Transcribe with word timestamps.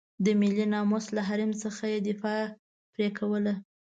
د 0.23 0.25
ملي 0.39 0.65
ناموس 0.73 1.05
له 1.15 1.21
حریم 1.27 1.51
څخه 1.63 1.83
یې 1.93 1.99
دفاع 2.09 2.41
پرې 2.93 3.07
کوله. 3.17 3.53